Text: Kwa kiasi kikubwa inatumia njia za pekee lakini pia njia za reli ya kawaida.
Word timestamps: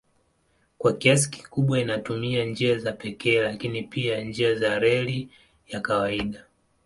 Kwa 0.77 0.93
kiasi 0.93 1.29
kikubwa 1.31 1.79
inatumia 1.79 2.45
njia 2.45 2.77
za 2.77 2.91
pekee 2.91 3.41
lakini 3.41 3.83
pia 3.83 4.21
njia 4.21 4.55
za 4.55 4.79
reli 4.79 5.29
ya 5.67 5.79
kawaida. 5.79 6.45